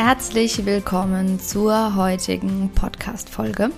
[0.00, 3.72] Herzlich willkommen zur heutigen Podcast-Folge.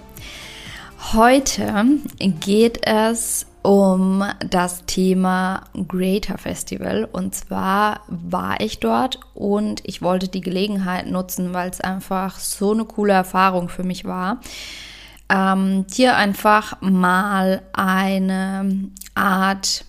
[1.14, 7.08] Heute geht es um das Thema Greater Festival.
[7.10, 12.72] Und zwar war ich dort und ich wollte die Gelegenheit nutzen, weil es einfach so
[12.72, 14.42] eine coole Erfahrung für mich war,
[15.30, 19.86] ähm, dir einfach mal eine Art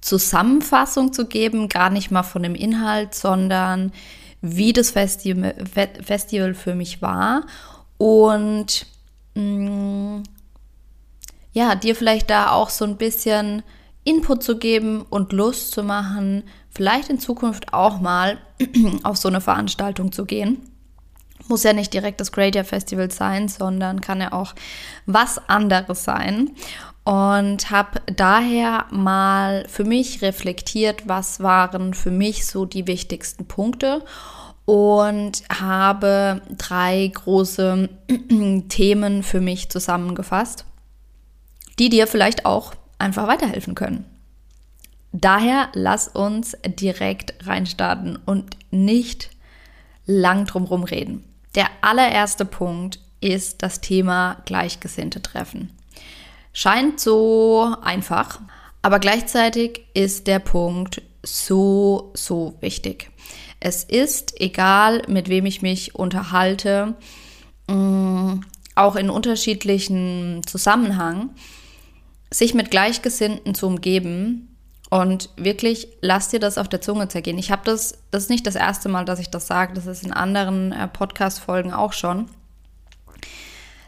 [0.00, 3.90] Zusammenfassung zu geben, gar nicht mal von dem Inhalt, sondern
[4.42, 5.54] wie das Festival,
[6.02, 7.46] Festival für mich war
[7.96, 8.86] und
[9.34, 10.22] mh, mm,
[11.54, 13.62] ja, dir vielleicht da auch so ein bisschen
[14.04, 18.38] Input zu geben und Lust zu machen, vielleicht in Zukunft auch mal
[19.02, 20.58] auf so eine Veranstaltung zu gehen.
[21.48, 24.54] Muss ja nicht direkt das Great Festival sein, sondern kann ja auch
[25.06, 26.52] was anderes sein.
[27.04, 34.04] Und habe daher mal für mich reflektiert, was waren für mich so die wichtigsten Punkte
[34.66, 37.88] und habe drei große
[38.68, 40.64] Themen für mich zusammengefasst
[41.78, 44.04] die dir vielleicht auch einfach weiterhelfen können.
[45.12, 49.30] Daher lass uns direkt reinstarten und nicht
[50.06, 51.24] lang drumherum reden.
[51.54, 55.70] Der allererste Punkt ist das Thema Gleichgesinnte treffen.
[56.52, 58.40] Scheint so einfach,
[58.82, 63.10] aber gleichzeitig ist der Punkt so, so wichtig.
[63.60, 66.94] Es ist egal, mit wem ich mich unterhalte,
[67.68, 68.40] mm,
[68.74, 71.30] auch in unterschiedlichen Zusammenhängen,
[72.30, 74.56] sich mit Gleichgesinnten zu umgeben
[74.90, 77.38] und wirklich lass dir das auf der Zunge zergehen.
[77.38, 80.02] Ich habe das, das ist nicht das erste Mal, dass ich das sage, das ist
[80.02, 82.26] in anderen äh, Podcast-Folgen auch schon.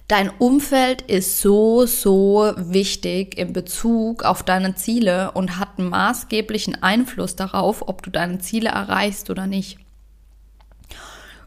[0.07, 6.83] Dein Umfeld ist so, so wichtig in Bezug auf deine Ziele und hat einen maßgeblichen
[6.83, 9.79] Einfluss darauf, ob du deine Ziele erreichst oder nicht.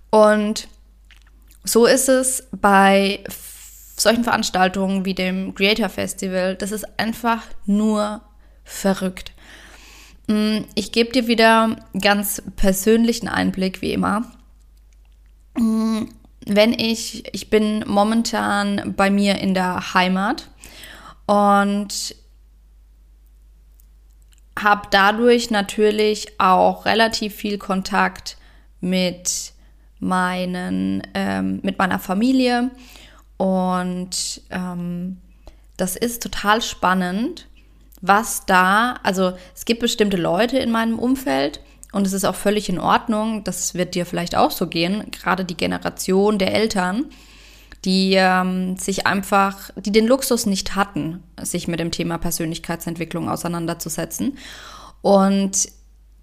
[0.09, 0.67] Und
[1.63, 3.23] so ist es bei
[3.95, 8.21] solchen Veranstaltungen wie dem Creator Festival, das ist einfach nur
[8.63, 9.33] verrückt.
[10.27, 14.31] Mm, ich gebe dir wieder ganz persönlichen Einblick, wie immer.
[16.47, 20.49] Wenn ich, ich bin momentan bei mir in der Heimat
[21.25, 22.15] und
[24.57, 28.37] habe dadurch natürlich auch relativ viel Kontakt
[28.79, 29.53] mit
[29.99, 32.71] meinen, ähm, mit meiner Familie
[33.37, 35.17] und ähm,
[35.75, 37.47] das ist total spannend,
[38.01, 41.59] was da, also es gibt bestimmte Leute in meinem Umfeld
[41.97, 45.43] und es ist auch völlig in Ordnung, das wird dir vielleicht auch so gehen, gerade
[45.43, 47.05] die Generation der Eltern,
[47.85, 54.37] die ähm, sich einfach, die den Luxus nicht hatten, sich mit dem Thema Persönlichkeitsentwicklung auseinanderzusetzen.
[55.01, 55.69] Und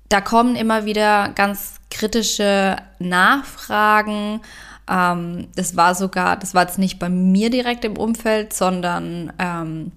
[0.09, 4.43] da kommen immer wieder ganz kritische Nachfragen.
[4.89, 9.91] Ähm, das war sogar, das war jetzt nicht bei mir direkt im Umfeld, sondern ähm,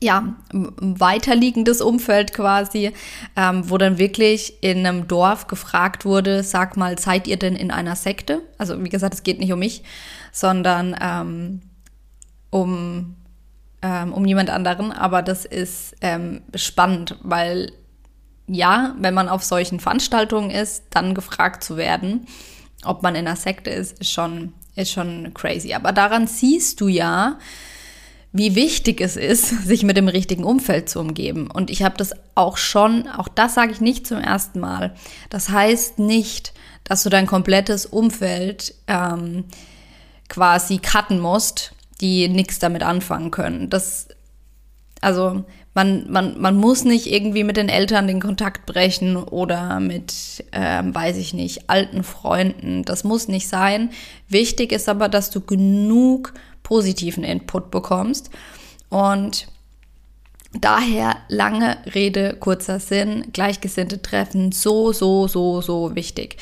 [0.00, 2.92] ja, weiterliegendes Umfeld quasi,
[3.36, 7.70] ähm, wo dann wirklich in einem Dorf gefragt wurde, sag mal, seid ihr denn in
[7.70, 8.42] einer Sekte?
[8.58, 9.82] Also wie gesagt, es geht nicht um mich,
[10.32, 11.62] sondern ähm,
[12.50, 13.16] um,
[13.82, 14.92] ähm, um jemand anderen.
[14.92, 17.72] Aber das ist ähm, spannend, weil
[18.46, 22.26] ja, wenn man auf solchen Veranstaltungen ist, dann gefragt zu werden,
[22.84, 25.74] ob man in einer Sekte ist, ist schon, ist schon crazy.
[25.74, 27.38] Aber daran siehst du ja,
[28.36, 31.50] wie wichtig es ist, sich mit dem richtigen Umfeld zu umgeben.
[31.50, 34.94] Und ich habe das auch schon, auch das sage ich nicht zum ersten Mal.
[35.30, 36.52] Das heißt nicht,
[36.84, 39.44] dass du dein komplettes Umfeld ähm,
[40.28, 43.70] quasi cutten musst, die nichts damit anfangen können.
[43.70, 44.08] Das,
[45.00, 45.44] also
[45.74, 50.94] man, man, man muss nicht irgendwie mit den Eltern den Kontakt brechen oder mit, ähm,
[50.94, 52.82] weiß ich nicht, alten Freunden.
[52.84, 53.90] Das muss nicht sein.
[54.28, 56.32] Wichtig ist aber, dass du genug
[56.66, 58.28] positiven Input bekommst.
[58.88, 59.46] Und
[60.52, 66.38] daher lange Rede, kurzer Sinn, gleichgesinnte Treffen, so, so, so, so wichtig.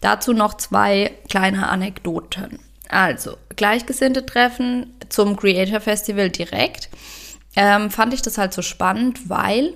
[0.00, 2.58] Dazu noch zwei kleine Anekdoten.
[2.88, 6.88] Also, gleichgesinnte Treffen, zum Creator Festival direkt
[7.54, 9.74] ähm, fand ich das halt so spannend, weil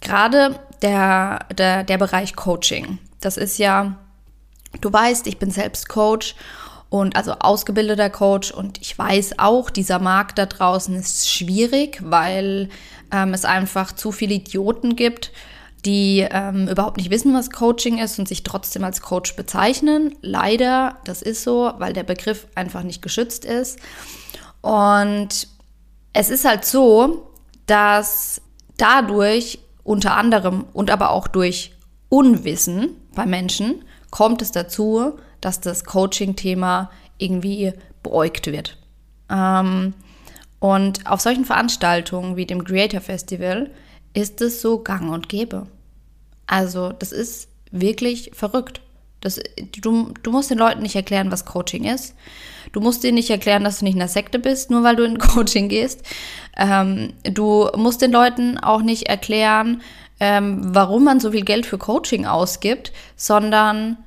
[0.00, 3.98] gerade der, der, der Bereich Coaching, das ist ja,
[4.80, 6.34] du weißt, ich bin selbst Coach
[6.90, 12.70] und also ausgebildeter Coach und ich weiß auch, dieser Markt da draußen ist schwierig, weil
[13.12, 15.32] ähm, es einfach zu viele Idioten gibt,
[15.84, 20.16] die ähm, überhaupt nicht wissen, was Coaching ist und sich trotzdem als Coach bezeichnen.
[20.22, 23.78] Leider, das ist so, weil der Begriff einfach nicht geschützt ist.
[24.60, 25.46] Und
[26.12, 27.30] es ist halt so,
[27.66, 28.40] dass
[28.76, 31.72] dadurch unter anderem und aber auch durch
[32.08, 38.76] Unwissen bei Menschen kommt es dazu, dass das Coaching-Thema irgendwie beäugt wird.
[39.30, 39.94] Ähm,
[40.60, 43.70] und auf solchen Veranstaltungen wie dem Creator Festival
[44.14, 45.66] ist es so gang und gäbe.
[46.46, 48.80] Also das ist wirklich verrückt.
[49.20, 49.40] Das,
[49.80, 52.14] du, du musst den Leuten nicht erklären, was Coaching ist.
[52.72, 55.04] Du musst ihnen nicht erklären, dass du nicht in der Sekte bist, nur weil du
[55.04, 56.02] in Coaching gehst.
[56.56, 59.82] Ähm, du musst den Leuten auch nicht erklären,
[60.20, 63.98] ähm, warum man so viel Geld für Coaching ausgibt, sondern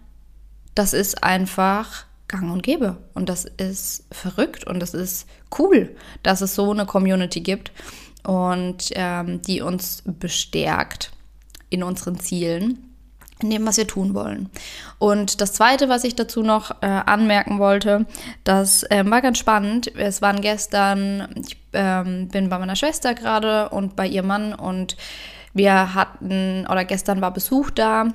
[0.75, 2.97] das ist einfach gang und gäbe.
[3.13, 5.27] Und das ist verrückt und das ist
[5.59, 7.71] cool, dass es so eine Community gibt
[8.23, 11.11] und ähm, die uns bestärkt
[11.69, 12.87] in unseren Zielen
[13.43, 14.49] in dem, was wir tun wollen.
[14.99, 18.05] Und das Zweite, was ich dazu noch äh, anmerken wollte,
[18.43, 19.95] das äh, war ganz spannend.
[19.95, 24.95] Es waren gestern, ich ähm, bin bei meiner Schwester gerade und bei ihrem Mann und
[25.53, 28.09] wir hatten, oder gestern war Besuch da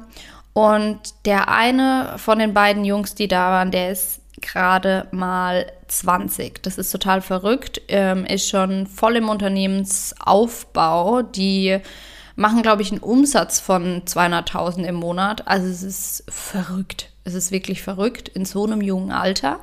[0.56, 6.62] und der eine von den beiden Jungs, die da waren, der ist gerade mal 20.
[6.62, 11.20] Das ist total verrückt, ähm, ist schon voll im Unternehmensaufbau.
[11.20, 11.78] Die
[12.36, 15.46] machen, glaube ich, einen Umsatz von 200.000 im Monat.
[15.46, 17.10] Also es ist verrückt.
[17.24, 19.60] Es ist wirklich verrückt in so einem jungen Alter.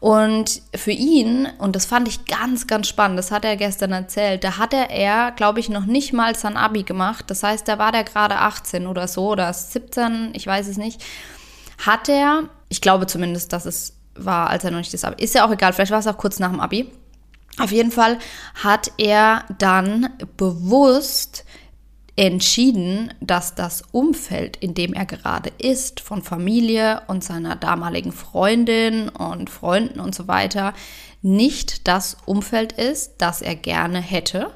[0.00, 4.44] Und für ihn, und das fand ich ganz, ganz spannend, das hat er gestern erzählt,
[4.44, 7.24] da hatte er, glaube ich, noch nicht mal sein Abi gemacht.
[7.28, 11.02] Das heißt, da war der gerade 18 oder so oder 17, ich weiß es nicht.
[11.84, 15.34] Hat er, ich glaube zumindest, dass es war, als er noch nicht das Abi, ist
[15.34, 16.90] ja auch egal, vielleicht war es auch kurz nach dem Abi.
[17.58, 18.18] Auf jeden Fall
[18.54, 21.44] hat er dann bewusst
[22.18, 29.08] entschieden, dass das Umfeld, in dem er gerade ist, von Familie und seiner damaligen Freundin
[29.08, 30.74] und Freunden und so weiter,
[31.22, 34.50] nicht das Umfeld ist, das er gerne hätte.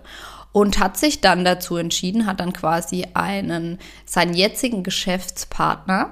[0.51, 6.11] Und hat sich dann dazu entschieden, hat dann quasi einen, seinen jetzigen Geschäftspartner,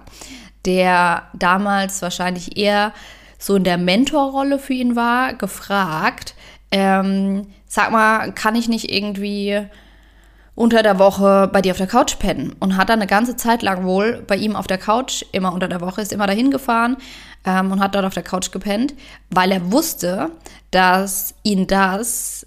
[0.64, 2.94] der damals wahrscheinlich eher
[3.38, 6.36] so in der Mentorrolle für ihn war, gefragt,
[6.70, 9.66] ähm, sag mal, kann ich nicht irgendwie
[10.60, 13.62] unter der Woche bei dir auf der Couch pennen und hat dann eine ganze Zeit
[13.62, 16.98] lang wohl bei ihm auf der Couch, immer unter der Woche, ist immer dahin gefahren
[17.46, 18.92] ähm, und hat dort auf der Couch gepennt,
[19.30, 20.30] weil er wusste,
[20.70, 22.44] dass ihn das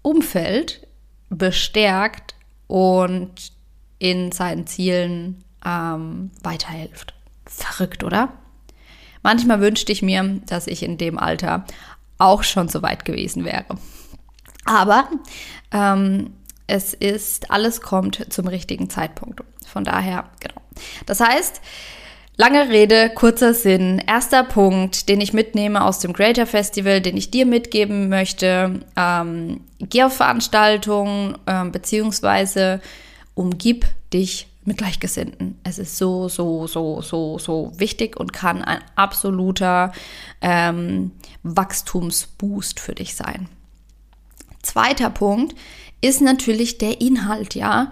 [0.00, 0.86] Umfeld
[1.28, 2.34] bestärkt
[2.68, 3.52] und
[3.98, 7.12] in seinen Zielen ähm, weiterhilft.
[7.44, 8.30] Verrückt, oder?
[9.22, 11.66] Manchmal wünschte ich mir, dass ich in dem Alter
[12.16, 13.76] auch schon so weit gewesen wäre.
[14.64, 15.10] Aber
[15.70, 16.30] ähm,
[16.66, 19.42] es ist, alles kommt zum richtigen Zeitpunkt.
[19.66, 20.60] Von daher, genau.
[21.06, 21.60] Das heißt,
[22.36, 24.02] lange Rede, kurzer Sinn.
[24.06, 28.80] Erster Punkt, den ich mitnehme aus dem Creator Festival, den ich dir mitgeben möchte.
[28.96, 32.80] Ähm, geh auf Veranstaltungen, ähm, beziehungsweise
[33.34, 35.58] umgib dich mit Gleichgesinnten.
[35.64, 39.92] Es ist so, so, so, so, so wichtig und kann ein absoluter
[40.40, 43.48] ähm, Wachstumsboost für dich sein.
[44.62, 45.56] Zweiter Punkt,
[46.02, 47.90] ist natürlich der Inhalt, ja.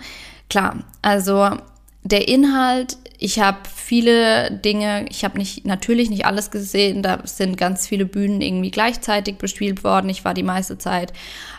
[0.50, 1.56] Klar, also
[2.02, 7.56] der Inhalt, ich habe viele Dinge, ich habe nicht natürlich nicht alles gesehen, da sind
[7.56, 10.08] ganz viele Bühnen irgendwie gleichzeitig bespielt worden.
[10.08, 11.12] Ich war die meiste Zeit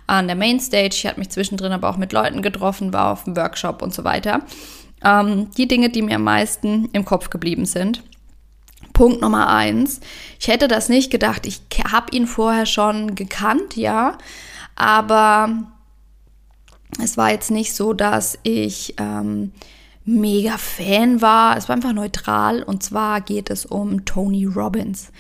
[0.08, 3.36] an der Mainstage, ich habe mich zwischendrin aber auch mit Leuten getroffen, war auf dem
[3.36, 4.42] Workshop und so weiter.
[5.04, 8.04] Ähm, die Dinge, die mir am meisten im Kopf geblieben sind.
[8.94, 10.02] Punkt Nummer eins.
[10.40, 11.46] Ich hätte das nicht gedacht.
[11.46, 14.18] Ich habe ihn vorher schon gekannt, ja,
[14.76, 15.72] aber
[17.00, 19.52] es war jetzt nicht so, dass ich ähm,
[20.06, 21.58] mega Fan war.
[21.58, 22.64] Es war einfach neutral.
[22.64, 25.12] Und zwar geht es um Tony Robbins.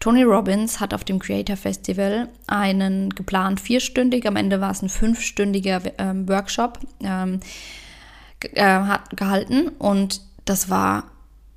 [0.00, 4.90] Tony Robbins hat auf dem Creator Festival einen geplant vierstündig, am Ende war es ein
[4.90, 7.40] fünfstündiger ähm, Workshop ähm,
[8.52, 11.04] äh, hat gehalten und das war,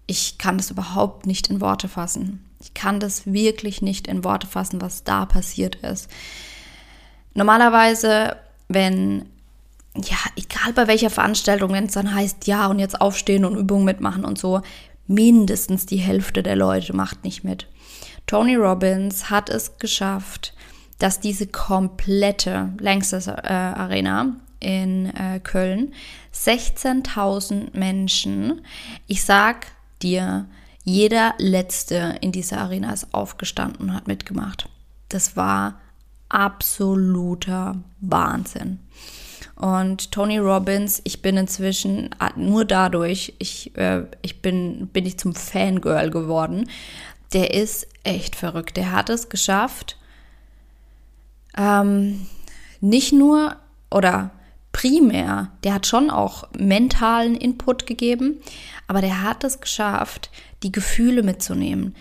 [0.06, 2.46] ich kann das überhaupt nicht in Worte fassen.
[2.62, 6.10] Ich kann das wirklich nicht in Worte fassen, was da passiert ist.
[7.34, 8.38] Normalerweise,
[8.70, 9.26] wenn
[10.06, 13.86] ja, egal bei welcher Veranstaltung, wenn es dann heißt, ja, und jetzt aufstehen und Übungen
[13.86, 14.62] mitmachen und so,
[15.08, 17.68] mindestens die Hälfte der Leute macht nicht mit.
[18.26, 20.54] Tony Robbins hat es geschafft,
[21.00, 25.94] dass diese komplette Längstes äh, Arena in äh, Köln
[26.34, 28.62] 16.000 Menschen,
[29.06, 29.68] ich sag
[30.02, 30.48] dir,
[30.84, 34.70] jeder letzte in dieser Arena ist aufgestanden und hat mitgemacht.
[35.10, 35.80] Das war
[36.30, 38.80] absoluter Wahnsinn.
[39.58, 45.34] Und Tony Robbins, ich bin inzwischen nur dadurch, ich, äh, ich bin, bin ich zum
[45.34, 46.70] Fangirl geworden.
[47.34, 48.78] Der ist echt verrückt.
[48.78, 49.98] Der hat es geschafft,
[51.58, 52.28] ähm,
[52.82, 53.56] nicht nur
[53.90, 54.30] oder
[54.72, 58.40] primär, der hat schon auch mentalen Input gegeben,
[58.86, 60.30] aber der hat es geschafft,
[60.62, 61.96] die Gefühle mitzunehmen.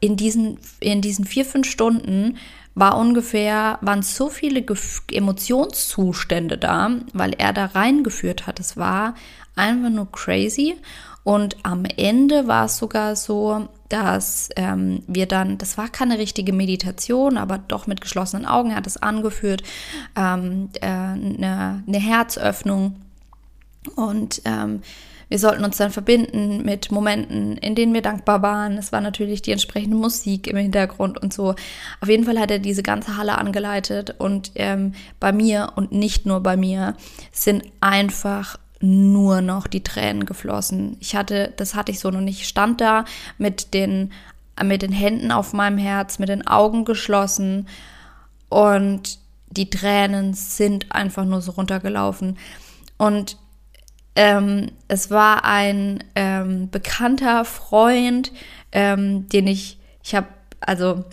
[0.00, 2.38] In diesen, in diesen vier, fünf Stunden
[2.80, 8.58] war ungefähr, waren so viele Gef Emotionszustände da, weil er da reingeführt hat.
[8.58, 9.14] Es war
[9.54, 10.76] einfach nur crazy.
[11.22, 16.52] Und am Ende war es sogar so, dass ähm, wir dann, das war keine richtige
[16.52, 19.62] Meditation, aber doch mit geschlossenen Augen, hat es angeführt,
[20.16, 22.96] ähm, äh, eine, eine Herzöffnung.
[23.96, 24.82] Und ähm,
[25.30, 28.76] wir sollten uns dann verbinden mit Momenten, in denen wir dankbar waren.
[28.76, 31.54] Es war natürlich die entsprechende Musik im Hintergrund und so.
[32.00, 36.26] Auf jeden Fall hat er diese ganze Halle angeleitet und ähm, bei mir und nicht
[36.26, 36.96] nur bei mir
[37.30, 40.96] sind einfach nur noch die Tränen geflossen.
[40.98, 42.40] Ich hatte, das hatte ich so noch nicht.
[42.40, 43.04] Ich stand da
[43.38, 44.12] mit den,
[44.62, 47.68] mit den Händen auf meinem Herz, mit den Augen geschlossen
[48.48, 52.36] und die Tränen sind einfach nur so runtergelaufen.
[52.98, 53.36] Und
[54.16, 58.32] ähm, es war ein ähm, bekannter Freund,
[58.72, 60.28] ähm, den ich, ich habe,
[60.60, 61.04] also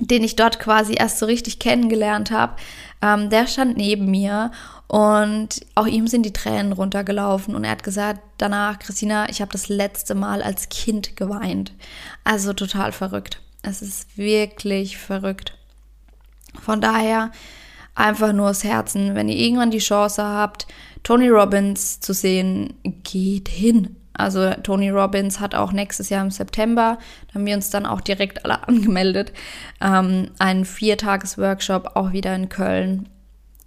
[0.00, 2.56] den ich dort quasi erst so richtig kennengelernt habe.
[3.02, 4.50] Ähm, der stand neben mir
[4.86, 9.52] und auch ihm sind die Tränen runtergelaufen und er hat gesagt danach, Christina, ich habe
[9.52, 11.72] das letzte Mal als Kind geweint.
[12.24, 13.40] Also total verrückt.
[13.62, 15.56] Es ist wirklich verrückt.
[16.60, 17.30] Von daher
[17.94, 20.66] einfach nur das Herzen, wenn ihr irgendwann die Chance habt,
[21.02, 23.96] Tony Robbins zu sehen, geht hin.
[24.14, 28.00] Also Tony Robbins hat auch nächstes Jahr im September, da haben wir uns dann auch
[28.00, 29.32] direkt alle angemeldet,
[29.80, 33.08] ähm, einen Viertages-Workshop auch wieder in Köln.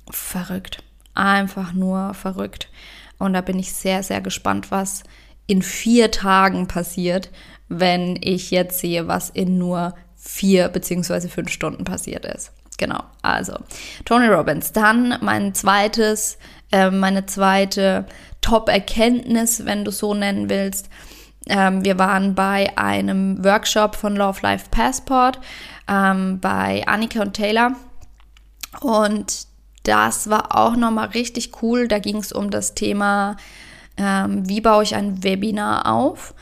[0.10, 0.84] Verrückt.
[1.16, 2.70] Einfach nur verrückt.
[3.18, 5.04] Und da bin ich sehr, sehr gespannt, was
[5.48, 7.32] in vier Tagen passiert,
[7.70, 12.52] wenn ich jetzt sehe, was in nur vier beziehungsweise fünf Stunden passiert ist.
[12.78, 13.58] Genau, also
[14.04, 14.72] Tony Robbins.
[14.72, 16.38] Dann mein zweites,
[16.72, 18.06] äh, meine zweite
[18.42, 20.90] Top-Erkenntnis, wenn du so nennen willst.
[21.48, 25.40] Ähm, wir waren bei einem Workshop von Love Life Passport
[25.88, 27.74] ähm, bei Annika und Taylor.
[28.82, 29.48] Und
[29.84, 31.88] das war auch nochmal richtig cool.
[31.88, 33.38] Da ging es um das Thema,
[33.96, 36.34] ähm, wie baue ich ein Webinar auf.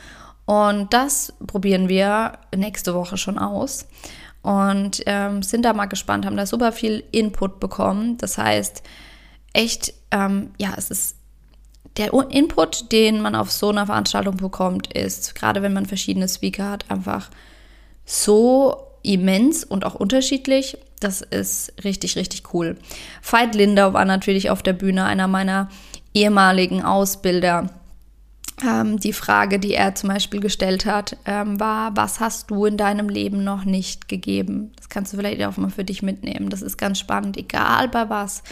[0.46, 3.86] Und das probieren wir nächste Woche schon aus
[4.44, 8.18] und ähm, sind da mal gespannt, haben da super viel Input bekommen.
[8.18, 8.82] Das heißt,
[9.54, 11.16] echt, ähm, ja, es ist
[11.96, 16.70] der Input, den man auf so einer Veranstaltung bekommt, ist, gerade wenn man verschiedene Speaker
[16.70, 17.30] hat, einfach
[18.04, 20.76] so immens und auch unterschiedlich.
[21.00, 22.76] Das ist richtig, richtig cool.
[23.22, 25.70] Veit Lindau war natürlich auf der Bühne, einer meiner
[26.12, 27.70] ehemaligen Ausbilder
[28.62, 32.76] ähm, die Frage, die er zum Beispiel gestellt hat, ähm, war, was hast du in
[32.76, 34.72] deinem Leben noch nicht gegeben?
[34.76, 36.50] Das kannst du vielleicht auch mal für dich mitnehmen.
[36.50, 38.42] Das ist ganz spannend, egal bei was.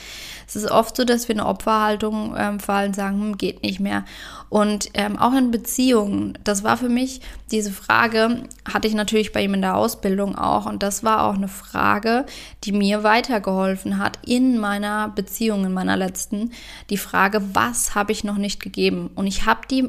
[0.46, 4.04] Es ist oft so, dass wir eine Opferhaltung ähm, fallen, sagen, hm, geht nicht mehr.
[4.52, 9.42] Und ähm, auch in Beziehungen, das war für mich diese Frage, hatte ich natürlich bei
[9.42, 10.66] ihm in der Ausbildung auch.
[10.66, 12.26] Und das war auch eine Frage,
[12.62, 16.52] die mir weitergeholfen hat in meiner Beziehung, in meiner letzten.
[16.90, 19.08] Die Frage, was habe ich noch nicht gegeben?
[19.14, 19.88] Und ich habe die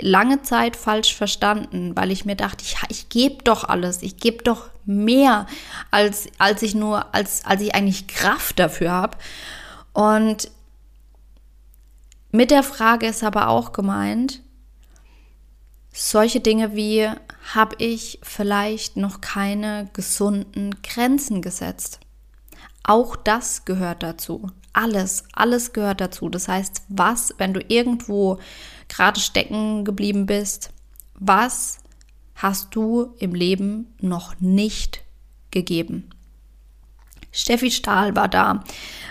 [0.00, 4.42] lange Zeit falsch verstanden, weil ich mir dachte, ich, ich gebe doch alles, ich gebe
[4.42, 5.46] doch mehr,
[5.92, 9.18] als, als ich nur, als, als ich eigentlich Kraft dafür habe.
[9.92, 10.50] Und
[12.32, 14.42] mit der Frage ist aber auch gemeint,
[15.92, 17.08] solche Dinge wie,
[17.54, 22.00] habe ich vielleicht noch keine gesunden Grenzen gesetzt?
[22.84, 24.50] Auch das gehört dazu.
[24.72, 26.28] Alles, alles gehört dazu.
[26.28, 28.38] Das heißt, was, wenn du irgendwo
[28.88, 30.70] gerade stecken geblieben bist,
[31.14, 31.78] was
[32.34, 35.02] hast du im Leben noch nicht
[35.50, 36.10] gegeben?
[37.32, 38.62] Steffi Stahl war da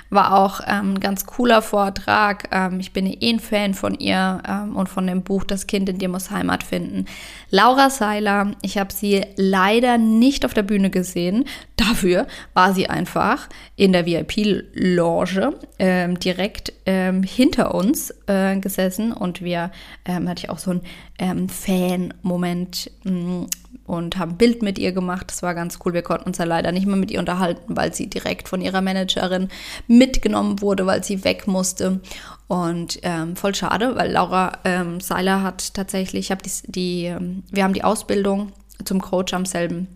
[0.09, 2.49] war auch ähm, ein ganz cooler Vortrag.
[2.51, 5.89] Ähm, ich bin eh ein Fan von ihr ähm, und von dem Buch Das Kind
[5.89, 7.05] in dir muss Heimat finden.
[7.51, 11.45] Laura Seiler, ich habe sie leider nicht auf der Bühne gesehen.
[11.75, 19.41] Dafür war sie einfach in der VIP-Loge ähm, direkt ähm, hinter uns äh, gesessen und
[19.41, 19.71] wir
[20.05, 20.79] ähm, hatte ich auch so
[21.19, 23.43] einen Fan-Moment mm,
[23.89, 25.25] und haben ein Bild mit ihr gemacht.
[25.29, 25.93] Das war ganz cool.
[25.93, 28.81] Wir konnten uns ja leider nicht mehr mit ihr unterhalten, weil sie direkt von ihrer
[28.81, 29.50] Managerin
[29.88, 32.00] mitgenommen wurde, weil sie weg musste.
[32.48, 37.43] Und ähm, voll schade, weil Laura ähm, Seiler hat tatsächlich, ich habe die, die, ähm,
[37.50, 38.51] wir haben die Ausbildung
[38.86, 39.88] zum Coach am selben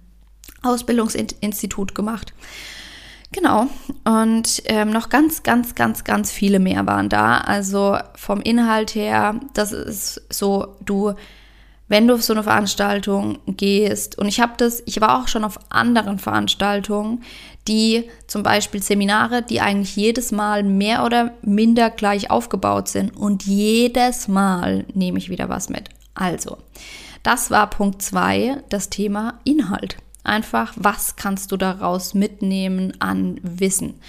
[0.64, 2.34] Ausbildungsinstitut gemacht.
[3.32, 3.68] Genau.
[4.06, 7.38] Und ähm, noch ganz, ganz, ganz, ganz viele mehr waren da.
[7.38, 11.14] Also vom Inhalt her, das ist so, du,
[11.94, 15.44] wenn du auf so eine Veranstaltung gehst, und ich habe das, ich war auch schon
[15.44, 17.22] auf anderen Veranstaltungen,
[17.68, 23.44] die zum Beispiel Seminare, die eigentlich jedes Mal mehr oder minder gleich aufgebaut sind und
[23.46, 25.90] jedes Mal nehme ich wieder was mit.
[26.16, 26.58] Also,
[27.22, 29.98] das war Punkt zwei, das Thema Inhalt.
[30.24, 34.00] Einfach, was kannst du daraus mitnehmen an Wissen?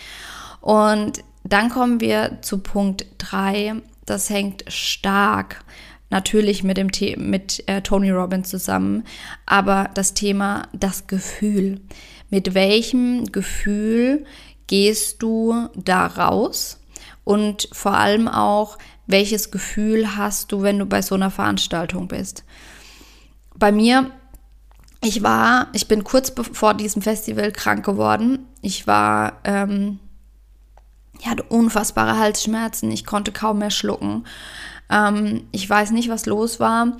[0.62, 3.74] Und dann kommen wir zu Punkt 3.
[4.06, 5.62] Das hängt stark
[6.10, 9.04] natürlich mit dem The mit äh, Tony Robbins zusammen,
[9.46, 11.80] aber das Thema das Gefühl.
[12.30, 14.24] Mit welchem Gefühl
[14.66, 16.80] gehst du da raus?
[17.24, 22.44] Und vor allem auch, welches Gefühl hast du, wenn du bei so einer Veranstaltung bist?
[23.56, 24.10] Bei mir
[25.04, 28.46] ich war, ich bin kurz vor diesem Festival krank geworden.
[28.62, 29.98] Ich war, ähm,
[31.20, 32.90] ich hatte unfassbare Halsschmerzen.
[32.90, 34.24] Ich konnte kaum mehr schlucken.
[34.90, 36.96] Ähm, ich weiß nicht, was los war.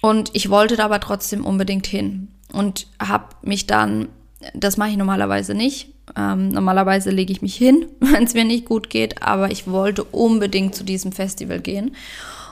[0.00, 2.28] Und ich wollte da aber trotzdem unbedingt hin.
[2.52, 4.08] Und habe mich dann,
[4.54, 5.92] das mache ich normalerweise nicht.
[6.16, 9.22] Ähm, normalerweise lege ich mich hin, wenn es mir nicht gut geht.
[9.22, 11.92] Aber ich wollte unbedingt zu diesem Festival gehen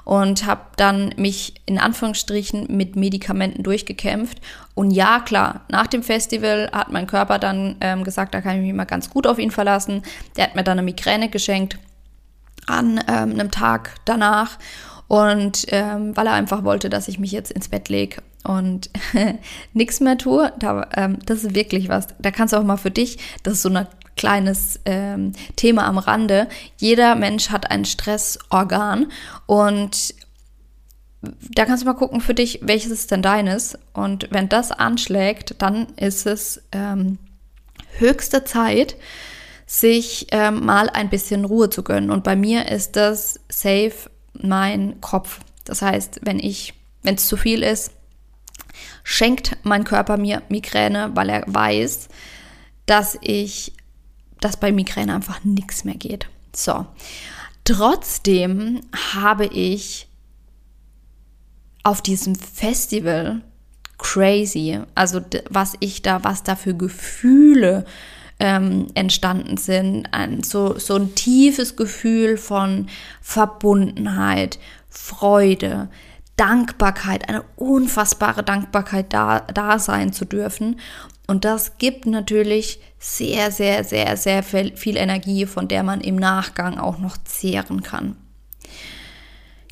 [0.09, 4.41] und habe dann mich in Anführungsstrichen mit Medikamenten durchgekämpft.
[4.75, 8.63] Und ja, klar, nach dem Festival hat mein Körper dann ähm, gesagt, da kann ich
[8.63, 10.03] mich mal ganz gut auf ihn verlassen.
[10.37, 11.79] Der hat mir dann eine Migräne geschenkt
[12.69, 14.59] an ähm, einem Tag danach.
[15.07, 18.91] Und ähm, weil er einfach wollte, dass ich mich jetzt ins Bett lege und
[19.73, 22.09] nichts mehr tue, da, ähm, das ist wirklich was.
[22.19, 25.99] Da kannst du auch mal für dich, das ist so eine kleines ähm, Thema am
[25.99, 26.49] Rande.
[26.77, 29.07] Jeder Mensch hat ein Stressorgan
[29.47, 30.15] und
[31.23, 33.79] da kannst du mal gucken für dich, welches ist denn deines.
[33.93, 37.19] Und wenn das anschlägt, dann ist es ähm,
[37.99, 38.97] höchste Zeit,
[39.69, 42.11] sich ähm, mal ein bisschen Ruhe zu gönnen.
[42.11, 45.41] Und bei mir ist das safe mein Kopf.
[45.65, 47.93] Das heißt, wenn ich, wenn es zu viel ist,
[49.05, 52.09] schenkt mein Körper mir Migräne, weil er weiß,
[52.87, 53.75] dass ich
[54.41, 56.29] dass bei Migräne einfach nichts mehr geht.
[56.55, 56.87] So.
[57.65, 58.81] Trotzdem
[59.15, 60.07] habe ich
[61.83, 63.43] auf diesem Festival
[63.99, 67.85] crazy, also was ich da, was da für Gefühle
[68.41, 72.89] ähm, entstanden sind, ein, so, so ein tiefes Gefühl von
[73.21, 75.89] Verbundenheit, Freude,
[76.37, 80.79] Dankbarkeit, eine unfassbare Dankbarkeit da, da sein zu dürfen.
[81.27, 86.79] Und das gibt natürlich sehr, sehr, sehr, sehr viel Energie, von der man im Nachgang
[86.79, 88.17] auch noch zehren kann.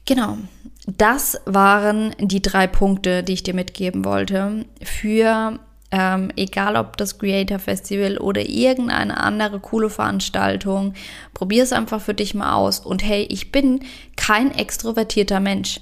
[0.05, 0.39] Genau,
[0.87, 5.59] das waren die drei Punkte, die ich dir mitgeben wollte für
[5.99, 10.93] ähm, egal ob das Creator Festival oder irgendeine andere coole Veranstaltung.
[11.33, 12.81] Probier es einfach für dich mal aus.
[12.81, 13.81] Und hey, ich bin
[14.15, 15.81] kein extrovertierter Mensch.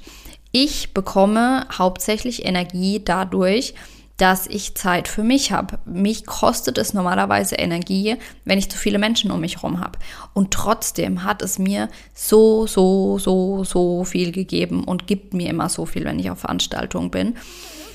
[0.52, 3.74] Ich bekomme hauptsächlich Energie dadurch,
[4.16, 5.80] dass ich Zeit für mich habe.
[5.84, 9.98] Mich kostet es normalerweise Energie, wenn ich zu viele Menschen um mich herum habe.
[10.32, 15.68] Und trotzdem hat es mir so, so, so, so viel gegeben und gibt mir immer
[15.68, 17.34] so viel, wenn ich auf Veranstaltungen bin.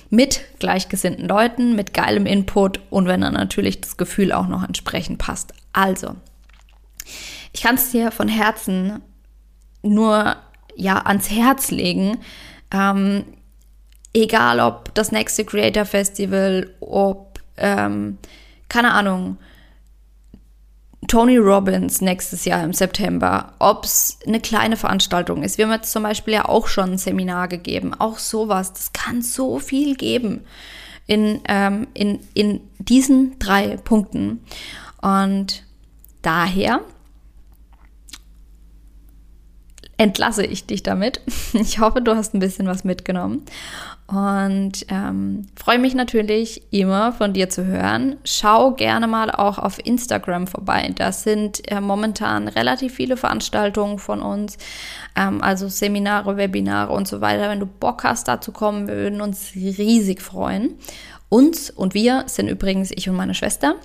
[0.09, 5.19] Mit gleichgesinnten Leuten, mit geilem Input und wenn dann natürlich das Gefühl auch noch entsprechend
[5.19, 5.53] passt.
[5.71, 6.15] Also,
[7.53, 9.01] ich kann es dir von Herzen
[9.81, 10.35] nur
[10.75, 12.19] ja ans Herz legen,
[12.71, 13.25] ähm,
[14.13, 18.17] egal ob das nächste Creator Festival, ob, ähm,
[18.67, 19.37] keine Ahnung,
[21.09, 25.57] Tony Robbins nächstes Jahr im September, ob es eine kleine Veranstaltung ist.
[25.57, 27.95] Wir haben jetzt zum Beispiel ja auch schon ein Seminar gegeben.
[27.97, 30.45] Auch sowas, das kann so viel geben
[31.07, 34.43] in, ähm, in, in diesen drei Punkten.
[35.01, 35.63] Und
[36.21, 36.81] daher
[39.99, 41.21] entlasse ich dich damit.
[41.53, 43.43] Ich hoffe, du hast ein bisschen was mitgenommen.
[44.07, 48.15] Und ähm, freue mich natürlich immer von dir zu hören.
[48.23, 50.91] Schau gerne mal auch auf Instagram vorbei.
[50.95, 54.57] Das sind äh, momentan relativ viele Veranstaltungen von uns,
[55.15, 57.49] ähm, also Seminare, Webinare und so weiter.
[57.49, 60.75] Wenn du Bock hast, da zu kommen, wir würden uns riesig freuen.
[61.27, 63.75] Uns und wir sind übrigens ich und meine Schwester.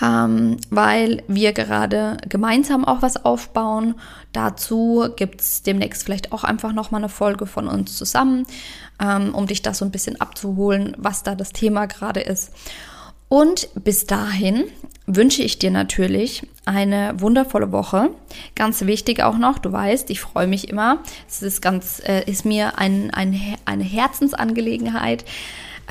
[0.00, 3.96] Ähm, weil wir gerade gemeinsam auch was aufbauen.
[4.32, 8.46] Dazu gibt es demnächst vielleicht auch einfach nochmal eine Folge von uns zusammen,
[9.00, 12.52] ähm, um dich da so ein bisschen abzuholen, was da das Thema gerade ist.
[13.28, 14.64] Und bis dahin
[15.06, 18.10] wünsche ich dir natürlich eine wundervolle Woche.
[18.54, 20.98] Ganz wichtig auch noch, du weißt, ich freue mich immer.
[21.28, 25.24] Es ist ganz, äh, ist mir ein, ein, eine Herzensangelegenheit.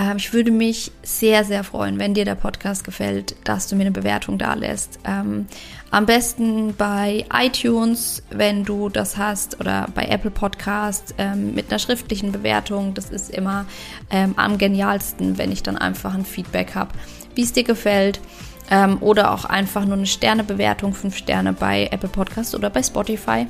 [0.01, 3.83] Ähm, ich würde mich sehr, sehr freuen, wenn dir der Podcast gefällt, dass du mir
[3.83, 4.99] eine Bewertung da lässt.
[5.05, 5.45] Ähm,
[5.91, 11.79] am besten bei iTunes, wenn du das hast, oder bei Apple Podcast ähm, mit einer
[11.79, 12.95] schriftlichen Bewertung.
[12.95, 13.65] Das ist immer
[14.09, 16.91] ähm, am genialsten, wenn ich dann einfach ein Feedback habe
[17.35, 18.19] wie es dir gefällt.
[18.69, 23.45] Ähm, oder auch einfach nur eine Sternebewertung, fünf Sterne bei Apple Podcast oder bei Spotify.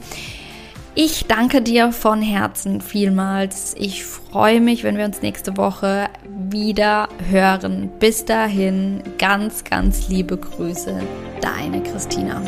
[0.94, 3.76] Ich danke dir von Herzen vielmals.
[3.78, 7.90] Ich freue mich, wenn wir uns nächste Woche wieder hören.
[8.00, 11.02] Bis dahin, ganz, ganz liebe Grüße,
[11.40, 12.42] deine Christina.